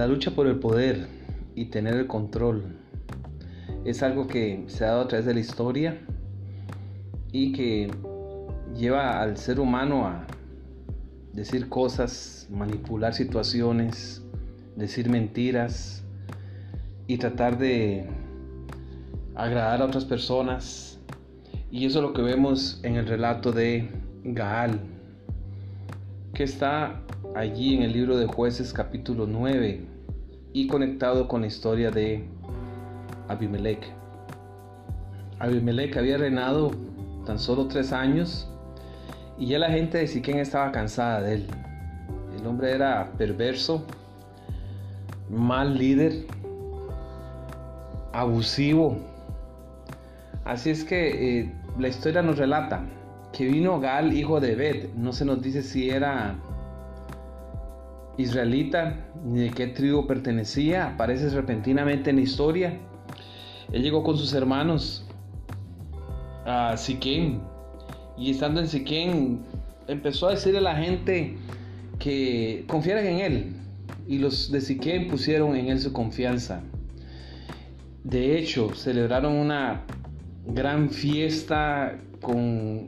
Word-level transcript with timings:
La 0.00 0.06
lucha 0.06 0.30
por 0.30 0.46
el 0.46 0.58
poder 0.58 1.08
y 1.54 1.66
tener 1.66 1.92
el 1.92 2.06
control 2.06 2.62
es 3.84 4.02
algo 4.02 4.28
que 4.28 4.64
se 4.66 4.86
ha 4.86 4.92
dado 4.92 5.02
a 5.02 5.08
través 5.08 5.26
de 5.26 5.34
la 5.34 5.40
historia 5.40 6.00
y 7.32 7.52
que 7.52 7.90
lleva 8.74 9.20
al 9.20 9.36
ser 9.36 9.60
humano 9.60 10.06
a 10.06 10.26
decir 11.34 11.68
cosas, 11.68 12.48
manipular 12.50 13.12
situaciones, 13.12 14.22
decir 14.74 15.10
mentiras 15.10 16.02
y 17.06 17.18
tratar 17.18 17.58
de 17.58 18.06
agradar 19.34 19.82
a 19.82 19.84
otras 19.84 20.06
personas. 20.06 20.98
Y 21.70 21.84
eso 21.84 21.98
es 21.98 22.04
lo 22.06 22.14
que 22.14 22.22
vemos 22.22 22.80
en 22.84 22.96
el 22.96 23.06
relato 23.06 23.52
de 23.52 23.90
Gaal, 24.24 24.80
que 26.32 26.44
está 26.44 27.02
allí 27.34 27.74
en 27.74 27.82
el 27.82 27.92
libro 27.92 28.16
de 28.16 28.24
jueces 28.24 28.72
capítulo 28.72 29.26
9 29.26 29.89
y 30.52 30.66
conectado 30.66 31.28
con 31.28 31.42
la 31.42 31.46
historia 31.46 31.90
de 31.90 32.24
Abimelech. 33.28 33.92
Abimelech 35.38 35.96
había 35.96 36.18
reinado 36.18 36.72
tan 37.24 37.38
solo 37.38 37.66
tres 37.66 37.92
años 37.92 38.48
y 39.38 39.46
ya 39.46 39.58
la 39.58 39.70
gente 39.70 39.98
de 39.98 40.06
Siquén 40.06 40.38
estaba 40.38 40.72
cansada 40.72 41.22
de 41.22 41.34
él. 41.34 41.46
El 42.38 42.46
hombre 42.46 42.72
era 42.72 43.12
perverso, 43.16 43.84
mal 45.30 45.78
líder, 45.78 46.26
abusivo. 48.12 48.98
Así 50.44 50.70
es 50.70 50.84
que 50.84 51.40
eh, 51.40 51.52
la 51.78 51.88
historia 51.88 52.22
nos 52.22 52.38
relata 52.38 52.84
que 53.32 53.46
vino 53.46 53.80
Gal, 53.80 54.12
hijo 54.12 54.40
de 54.40 54.54
Bet. 54.54 54.94
No 54.94 55.12
se 55.12 55.24
nos 55.24 55.40
dice 55.40 55.62
si 55.62 55.90
era 55.90 56.36
israelita 58.20 59.06
ni 59.24 59.40
de 59.40 59.50
qué 59.50 59.66
tribu 59.68 60.06
pertenecía. 60.06 60.88
Aparece 60.88 61.28
repentinamente 61.30 62.10
en 62.10 62.16
la 62.16 62.22
historia. 62.22 62.78
Él 63.72 63.82
llegó 63.82 64.02
con 64.02 64.16
sus 64.16 64.32
hermanos 64.34 65.06
a 66.44 66.76
Siquén 66.76 67.40
y 68.18 68.30
estando 68.30 68.60
en 68.60 68.68
Siquén 68.68 69.40
empezó 69.86 70.28
a 70.28 70.32
decirle 70.32 70.58
a 70.58 70.62
la 70.62 70.76
gente 70.76 71.36
que 71.98 72.64
confiaran 72.66 73.06
en 73.06 73.18
él 73.20 73.52
y 74.08 74.18
los 74.18 74.50
de 74.50 74.60
Siquén 74.60 75.08
pusieron 75.08 75.56
en 75.56 75.68
él 75.68 75.80
su 75.80 75.92
confianza. 75.92 76.62
De 78.02 78.38
hecho, 78.38 78.74
celebraron 78.74 79.34
una 79.34 79.82
gran 80.46 80.90
fiesta 80.90 81.98
con, 82.20 82.86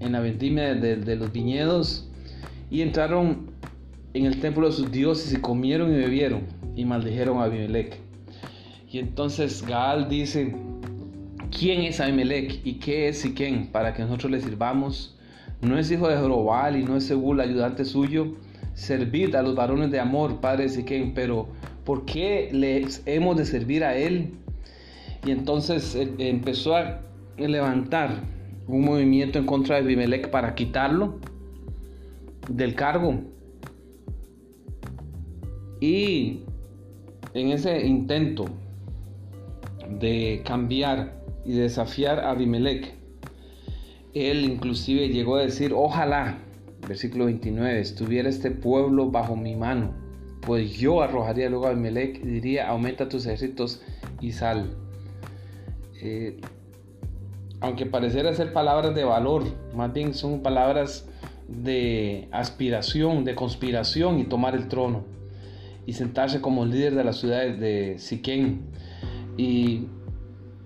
en 0.00 0.12
la 0.12 0.20
vendimia 0.20 0.74
de, 0.74 0.96
de 0.96 1.16
los 1.16 1.32
viñedos 1.32 2.08
y 2.70 2.82
entraron 2.82 3.50
en 4.14 4.26
el 4.26 4.40
templo 4.40 4.66
de 4.68 4.72
sus 4.72 4.90
dioses 4.90 5.32
y 5.32 5.40
comieron 5.40 5.92
y 5.92 5.96
bebieron 5.96 6.42
y 6.76 6.84
maldijeron 6.84 7.38
a 7.38 7.44
Abimelech. 7.44 7.98
Y 8.90 9.00
entonces 9.00 9.64
Gaal 9.66 10.08
dice, 10.08 10.54
¿quién 11.50 11.82
es 11.82 12.00
Abimelech 12.00 12.60
y 12.64 12.74
qué 12.74 13.08
es 13.08 13.18
Siquén 13.18 13.66
para 13.72 13.92
que 13.92 14.02
nosotros 14.02 14.30
le 14.30 14.40
sirvamos? 14.40 15.18
No 15.60 15.76
es 15.78 15.90
hijo 15.90 16.08
de 16.08 16.16
Jorobal 16.16 16.76
y 16.76 16.84
no 16.84 16.96
es 16.96 17.04
Según 17.04 17.40
ayudante 17.40 17.84
suyo. 17.84 18.36
Servid 18.74 19.34
a 19.34 19.42
los 19.42 19.54
varones 19.56 19.90
de 19.90 19.98
amor, 19.98 20.40
padre 20.40 20.68
Siquén, 20.68 21.12
pero 21.12 21.48
¿por 21.84 22.04
qué 22.04 22.50
les 22.52 23.02
hemos 23.06 23.36
de 23.36 23.44
servir 23.44 23.82
a 23.82 23.96
él? 23.96 24.34
Y 25.26 25.32
entonces 25.32 25.96
empezó 26.18 26.76
a 26.76 27.00
levantar 27.36 28.20
un 28.68 28.84
movimiento 28.84 29.40
en 29.40 29.46
contra 29.46 29.76
de 29.76 29.82
Abimelech 29.82 30.30
para 30.30 30.54
quitarlo 30.54 31.18
del 32.48 32.76
cargo. 32.76 33.22
Y 35.84 36.40
en 37.34 37.50
ese 37.50 37.86
intento 37.86 38.46
de 40.00 40.40
cambiar 40.42 41.20
y 41.44 41.52
desafiar 41.52 42.20
a 42.20 42.30
Abimelech. 42.30 42.94
Él 44.14 44.44
inclusive 44.44 45.10
llegó 45.10 45.36
a 45.36 45.42
decir, 45.42 45.74
ojalá, 45.74 46.38
versículo 46.88 47.26
29, 47.26 47.80
estuviera 47.80 48.30
este 48.30 48.50
pueblo 48.50 49.10
bajo 49.10 49.36
mi 49.36 49.56
mano, 49.56 49.92
pues 50.40 50.72
yo 50.72 51.02
arrojaría 51.02 51.50
luego 51.50 51.66
a 51.66 51.72
Abimelech 51.72 52.16
y 52.16 52.28
diría, 52.28 52.66
aumenta 52.66 53.06
tus 53.06 53.26
ejércitos 53.26 53.82
y 54.22 54.32
sal. 54.32 54.70
Eh, 56.00 56.40
aunque 57.60 57.84
pareciera 57.84 58.32
ser 58.32 58.54
palabras 58.54 58.94
de 58.94 59.04
valor, 59.04 59.44
más 59.76 59.92
bien 59.92 60.14
son 60.14 60.40
palabras 60.40 61.06
de 61.46 62.26
aspiración, 62.32 63.26
de 63.26 63.34
conspiración 63.34 64.18
y 64.18 64.24
tomar 64.24 64.54
el 64.54 64.68
trono 64.68 65.12
y 65.86 65.92
sentarse 65.92 66.40
como 66.40 66.64
líder 66.64 66.94
de 66.94 67.04
la 67.04 67.12
ciudad 67.12 67.46
de 67.46 67.96
Siquén 67.98 68.62
y 69.36 69.86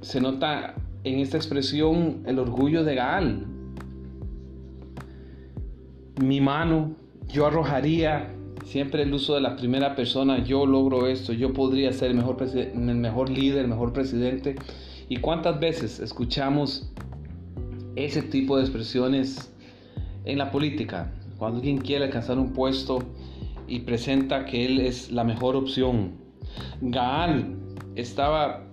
se 0.01 0.21
nota 0.21 0.75
en 1.05 1.21
esta 1.21 1.37
expresión 1.37 2.23
el 2.27 2.39
orgullo 2.39 2.85
de 2.85 2.95
Gaal. 2.95 3.47
Mi 6.23 6.41
mano, 6.41 6.95
yo 7.29 7.47
arrojaría 7.47 8.35
siempre 8.65 9.03
el 9.03 9.15
uso 9.15 9.35
de 9.35 9.41
la 9.41 9.57
primera 9.57 9.97
persona, 9.97 10.45
yo 10.45 10.67
logro 10.67 11.07
esto, 11.07 11.33
yo 11.33 11.53
podría 11.53 11.93
ser 11.93 12.11
el 12.11 12.17
mejor, 12.17 12.37
el 12.43 12.75
mejor 12.75 13.31
líder, 13.31 13.63
el 13.63 13.69
mejor 13.69 13.93
presidente. 13.93 14.57
¿Y 15.09 15.17
cuántas 15.19 15.59
veces 15.59 16.01
escuchamos 16.01 16.93
ese 17.97 18.23
tipo 18.23 18.57
de 18.57 18.65
expresiones 18.65 19.53
en 20.25 20.39
la 20.39 20.51
política? 20.51 21.13
Cuando 21.39 21.59
alguien 21.59 21.79
quiere 21.79 22.05
alcanzar 22.05 22.39
un 22.39 22.53
puesto 22.53 22.99
y 23.69 23.81
presenta 23.81 24.45
que 24.45 24.67
él 24.67 24.81
es 24.81 25.11
la 25.11 25.25
mejor 25.25 25.55
opción. 25.55 26.13
Gaal 26.81 27.57
estaba 27.95 28.65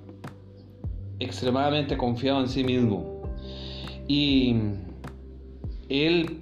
extremadamente 1.20 1.98
confiado 1.98 2.42
en 2.42 2.48
sí 2.48 2.64
mismo 2.64 3.22
y 4.08 4.56
él 5.90 6.42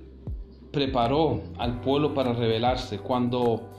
preparó 0.71 1.41
al 1.57 1.81
pueblo 1.81 2.13
para 2.13 2.33
rebelarse. 2.33 2.99
Cuando 2.99 3.69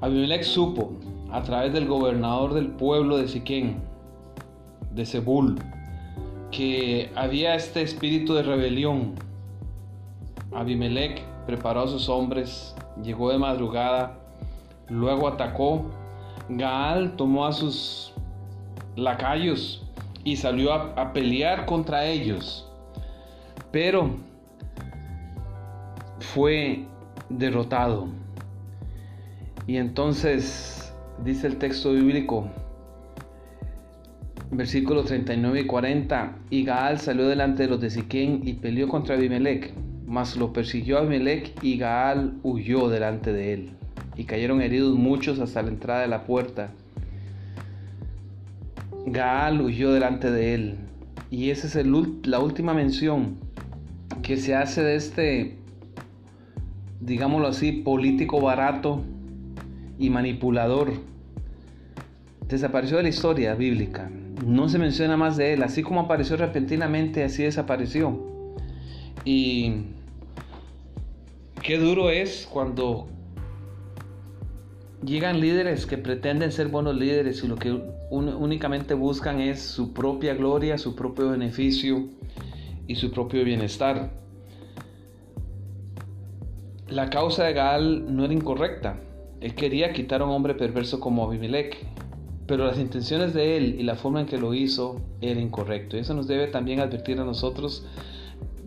Abimelech 0.00 0.42
supo 0.42 0.92
a 1.30 1.42
través 1.42 1.72
del 1.72 1.86
gobernador 1.86 2.54
del 2.54 2.68
pueblo 2.68 3.18
de 3.18 3.28
Siquén, 3.28 3.76
de 4.94 5.04
Zebul, 5.04 5.56
que 6.50 7.10
había 7.14 7.54
este 7.54 7.82
espíritu 7.82 8.34
de 8.34 8.42
rebelión, 8.42 9.14
Abimelech 10.52 11.22
preparó 11.48 11.84
a 11.84 11.88
sus 11.88 12.10
hombres, 12.10 12.76
llegó 13.02 13.30
de 13.30 13.38
madrugada, 13.38 14.18
luego 14.90 15.26
atacó 15.26 15.86
Gaal 16.50 17.16
tomó 17.16 17.46
a 17.46 17.52
sus 17.52 18.12
lacayos 18.96 19.82
y 20.24 20.36
salió 20.36 20.74
a, 20.74 21.14
pelear 21.14 21.64
contra 21.64 22.04
ellos, 22.04 22.70
pero 23.72 24.10
fue 26.20 26.84
derrotado. 27.30 28.08
Y 29.66 29.78
entonces 29.78 30.92
dice 31.24 31.46
el 31.46 31.56
texto 31.56 31.92
bíblico, 31.92 32.46
versículos 34.50 35.06
39 35.06 35.60
y 35.60 35.66
40, 35.66 36.36
y 36.50 36.64
Gaal 36.64 36.98
salió 36.98 37.26
delante 37.26 37.62
de 37.62 37.70
los 37.70 37.80
de 37.80 37.88
Siquén 37.88 38.42
y 38.44 38.52
peleó 38.52 38.86
contra 38.86 39.14
Abimelech, 39.14 39.87
mas 40.08 40.36
lo 40.36 40.52
persiguió 40.52 40.98
Abimelech 40.98 41.52
y 41.62 41.76
Gaal 41.76 42.38
huyó 42.42 42.88
delante 42.88 43.32
de 43.32 43.52
él 43.52 43.70
y 44.16 44.24
cayeron 44.24 44.62
heridos 44.62 44.96
muchos 44.96 45.38
hasta 45.38 45.62
la 45.62 45.68
entrada 45.68 46.00
de 46.00 46.08
la 46.08 46.24
puerta. 46.24 46.72
Gaal 49.06 49.60
huyó 49.60 49.92
delante 49.92 50.30
de 50.30 50.54
él. 50.54 50.76
Y 51.30 51.50
esa 51.50 51.66
es 51.66 51.86
la 51.86 52.40
última 52.40 52.74
mención 52.74 53.36
que 54.22 54.38
se 54.38 54.56
hace 54.56 54.82
de 54.82 54.96
este, 54.96 55.58
digámoslo 57.00 57.46
así, 57.46 57.70
político 57.70 58.40
barato 58.40 59.04
y 59.98 60.10
manipulador. 60.10 60.94
Desapareció 62.48 62.96
de 62.96 63.04
la 63.04 63.10
historia 63.10 63.54
bíblica. 63.54 64.10
No 64.44 64.68
se 64.68 64.78
menciona 64.78 65.16
más 65.16 65.36
de 65.36 65.52
él. 65.52 65.62
Así 65.62 65.82
como 65.82 66.00
apareció 66.00 66.36
repentinamente, 66.36 67.22
así 67.22 67.44
desapareció. 67.44 68.26
Y 69.24 69.84
qué 71.68 71.76
duro 71.76 72.08
es 72.08 72.48
cuando 72.50 73.08
Llegan 75.04 75.38
líderes 75.38 75.84
que 75.84 75.98
pretenden 75.98 76.50
ser 76.50 76.68
buenos 76.68 76.96
líderes 76.96 77.44
y 77.44 77.46
lo 77.46 77.56
que 77.56 77.78
únicamente 78.10 78.94
buscan 78.94 79.38
es 79.38 79.60
su 79.60 79.92
propia 79.92 80.34
gloria, 80.34 80.78
su 80.78 80.96
propio 80.96 81.28
beneficio 81.28 82.08
y 82.88 82.96
su 82.96 83.12
propio 83.12 83.44
bienestar. 83.44 84.10
La 86.88 87.10
causa 87.10 87.44
de 87.44 87.52
Gaal 87.52 88.16
no 88.16 88.24
era 88.24 88.32
incorrecta. 88.32 88.98
Él 89.40 89.54
quería 89.54 89.92
quitar 89.92 90.22
a 90.22 90.24
un 90.24 90.30
hombre 90.30 90.54
perverso 90.54 90.98
como 90.98 91.22
Abimelech, 91.24 91.76
pero 92.46 92.66
las 92.66 92.78
intenciones 92.78 93.34
de 93.34 93.56
él 93.56 93.76
y 93.78 93.82
la 93.84 93.94
forma 93.94 94.22
en 94.22 94.26
que 94.26 94.38
lo 94.38 94.52
hizo 94.52 95.00
era 95.20 95.38
incorrecto. 95.38 95.96
Eso 95.96 96.14
nos 96.14 96.26
debe 96.26 96.48
también 96.48 96.80
advertir 96.80 97.20
a 97.20 97.24
nosotros 97.24 97.86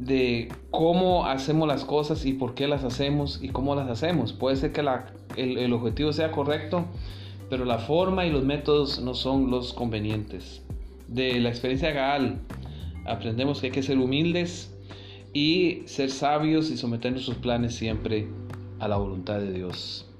de 0.01 0.49
cómo 0.71 1.27
hacemos 1.27 1.67
las 1.67 1.85
cosas 1.85 2.25
y 2.25 2.33
por 2.33 2.55
qué 2.55 2.67
las 2.67 2.83
hacemos 2.83 3.39
y 3.41 3.49
cómo 3.49 3.75
las 3.75 3.87
hacemos. 3.87 4.33
Puede 4.33 4.55
ser 4.55 4.73
que 4.73 4.83
el, 5.37 5.73
objetivo 5.73 6.11
sea 6.11 6.31
correcto, 6.31 6.85
pero 7.51 7.65
la 7.65 7.77
forma 7.77 8.25
y 8.25 8.31
los 8.31 8.43
métodos 8.43 8.99
no 8.99 9.13
son 9.13 9.51
los 9.51 9.73
convenientes. 9.73 10.63
De 11.07 11.39
la 11.39 11.49
experiencia 11.49 11.89
de 11.89 11.93
Gaal 11.93 12.41
aprendemos 13.05 13.61
que 13.61 13.67
hay 13.67 13.71
que 13.71 13.83
ser 13.83 13.99
humildes 13.99 14.75
y 15.33 15.83
ser 15.85 16.09
sabios 16.09 16.71
y 16.71 16.77
someter 16.77 17.11
nuestros 17.11 17.37
planes 17.37 17.75
siempre 17.75 18.27
a 18.79 18.87
la 18.87 18.97
voluntad 18.97 19.39
de 19.39 19.53
Dios. 19.53 20.10